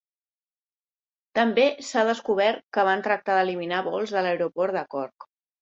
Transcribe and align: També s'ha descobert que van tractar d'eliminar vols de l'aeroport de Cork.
També 1.41 1.65
s'ha 1.89 2.05
descobert 2.11 2.65
que 2.79 2.87
van 2.89 3.07
tractar 3.09 3.37
d'eliminar 3.41 3.85
vols 3.93 4.15
de 4.17 4.29
l'aeroport 4.29 4.81
de 4.81 4.87
Cork. 4.97 5.31